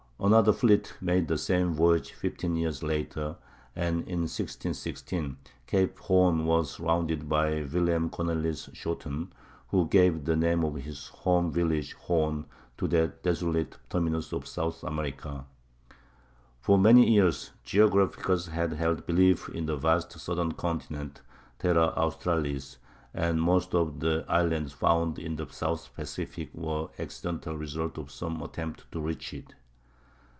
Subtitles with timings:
[0.23, 3.37] Another fleet made the same voyage fifteen years later;
[3.75, 5.35] and in 1616
[5.65, 9.29] Cape Horn was rounded by Willem Cornelis Schouten,
[9.69, 12.45] who gave the name of his home village, Hoorn,
[12.77, 15.43] to that desolate terminus of South America.
[16.59, 24.01] For many years geographers had held belief in a vast "southern continent,"—Terra Australis,—and most of
[24.01, 29.33] the islands found in the South Pacific were accidental results of some attempt to reach
[29.33, 29.55] it.